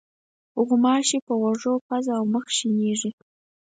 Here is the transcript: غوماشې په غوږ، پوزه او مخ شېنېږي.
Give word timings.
غوماشې 0.65 1.19
په 1.27 1.33
غوږ، 1.39 1.61
پوزه 1.87 2.13
او 2.19 2.25
مخ 2.33 2.45
شېنېږي. 2.57 3.11